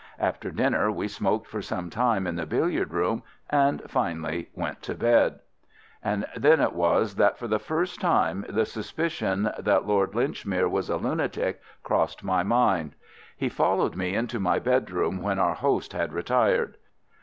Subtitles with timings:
[0.17, 4.95] After dinner we smoked for some time in the billiard room, and finally went early
[4.95, 5.39] to bed.
[6.03, 10.89] And then it was that, for the first time, the suspicion that Lord Linchmere was
[10.89, 12.95] a lunatic crossed my mind.
[13.37, 16.77] He followed me into my bedroom, when our host had retired.